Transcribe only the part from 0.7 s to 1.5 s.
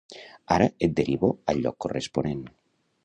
et derivo